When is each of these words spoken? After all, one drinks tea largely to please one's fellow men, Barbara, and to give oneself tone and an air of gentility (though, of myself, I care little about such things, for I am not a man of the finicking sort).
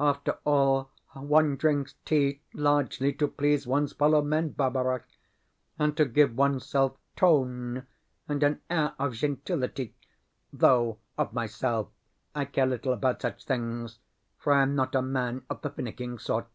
After 0.00 0.38
all, 0.46 0.90
one 1.12 1.56
drinks 1.56 1.96
tea 2.06 2.40
largely 2.54 3.12
to 3.12 3.28
please 3.28 3.66
one's 3.66 3.92
fellow 3.92 4.22
men, 4.22 4.52
Barbara, 4.52 5.02
and 5.78 5.94
to 5.98 6.06
give 6.06 6.34
oneself 6.34 6.96
tone 7.14 7.86
and 8.26 8.42
an 8.42 8.62
air 8.70 8.94
of 8.98 9.12
gentility 9.12 9.94
(though, 10.50 10.96
of 11.18 11.34
myself, 11.34 11.88
I 12.34 12.46
care 12.46 12.64
little 12.64 12.94
about 12.94 13.20
such 13.20 13.44
things, 13.44 13.98
for 14.38 14.54
I 14.54 14.62
am 14.62 14.74
not 14.76 14.94
a 14.94 15.02
man 15.02 15.42
of 15.50 15.60
the 15.60 15.68
finicking 15.68 16.18
sort). 16.20 16.48